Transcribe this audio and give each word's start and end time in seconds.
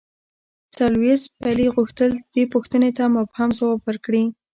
سر 0.75 0.89
لیویس 0.95 1.21
پیلي 1.41 1.67
غوښتل 1.75 2.11
دې 2.33 2.43
پوښتنې 2.53 2.89
ته 2.97 3.03
مبهم 3.15 3.49
ځواب 3.57 3.79
ورکړي. 3.83 4.23